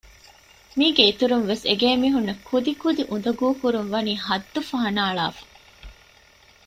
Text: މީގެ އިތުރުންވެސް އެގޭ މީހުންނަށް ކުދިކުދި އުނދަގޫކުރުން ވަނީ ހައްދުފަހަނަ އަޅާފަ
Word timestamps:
މީގެ 0.77 1.03
އިތުރުންވެސް 1.07 1.65
އެގޭ 1.69 1.87
މީހުންނަށް 2.01 2.43
ކުދިކުދި 2.47 3.03
އުނދަގޫކުރުން 3.09 3.89
ވަނީ 3.93 4.13
ހައްދުފަހަނަ 4.25 5.01
އަޅާފަ 5.07 5.43